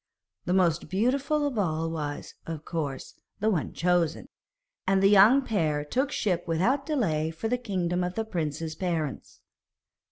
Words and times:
The 0.45 0.53
most 0.53 0.89
beautiful 0.89 1.45
of 1.45 1.59
all 1.59 1.87
was, 1.91 2.33
of 2.47 2.65
course, 2.65 3.13
the 3.39 3.51
one 3.51 3.71
chosen, 3.71 4.29
and 4.87 4.99
the 5.03 5.07
young 5.11 5.43
pair 5.43 5.85
took 5.85 6.11
ship 6.11 6.47
without 6.47 6.87
delay 6.87 7.29
for 7.29 7.47
the 7.47 7.59
kingdom 7.59 8.03
of 8.03 8.15
the 8.15 8.25
prince's 8.25 8.73
parents. 8.73 9.41